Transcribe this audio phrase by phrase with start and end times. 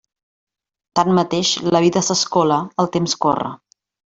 [0.99, 3.53] Tanmateix, la vida s'escola, el temps corre.